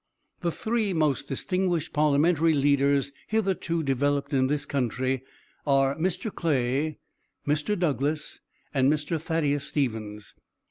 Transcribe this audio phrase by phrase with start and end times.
[0.39, 5.21] "The three most distinguished parliamentary leaders hitherto developed in this country
[5.67, 6.33] are Mr.
[6.33, 6.97] Clay,
[7.45, 7.77] Mr.
[7.77, 8.39] Douglas,
[8.73, 9.21] and Mr.
[9.21, 10.33] Thaddeus Stevens.